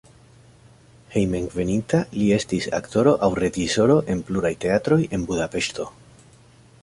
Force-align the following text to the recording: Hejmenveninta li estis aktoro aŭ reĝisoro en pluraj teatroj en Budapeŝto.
Hejmenveninta 1.15 1.99
li 2.21 2.29
estis 2.37 2.69
aktoro 2.79 3.13
aŭ 3.27 3.29
reĝisoro 3.43 3.99
en 4.15 4.23
pluraj 4.31 4.53
teatroj 4.67 5.01
en 5.19 5.27
Budapeŝto. 5.33 5.89